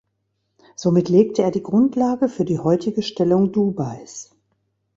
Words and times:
Somit 0.75 1.09
legte 1.09 1.43
er 1.43 1.51
die 1.51 1.61
Grundlage 1.61 2.27
für 2.27 2.43
die 2.43 2.57
heutige 2.57 3.03
Stellung 3.03 3.51
Dubais. 3.51 4.31